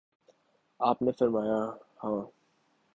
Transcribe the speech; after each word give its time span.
آپ 0.79 1.01
نے 1.01 1.11
فرمایا: 1.11 1.59
ہاں 2.03 2.21